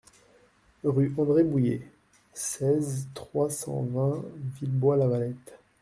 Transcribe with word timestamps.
Rue 0.83 1.13
Andre 1.15 1.43
Bouyer, 1.43 1.87
seize, 2.33 3.07
trois 3.13 3.51
cent 3.51 3.83
vingt 3.83 4.25
Villebois-Lavalette 4.59 5.59